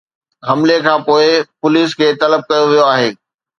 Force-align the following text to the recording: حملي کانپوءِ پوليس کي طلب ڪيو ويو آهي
حملي 0.47 0.77
کانپوءِ 0.85 1.25
پوليس 1.59 1.89
کي 1.99 2.07
طلب 2.21 2.41
ڪيو 2.49 2.63
ويو 2.69 2.83
آهي 2.93 3.09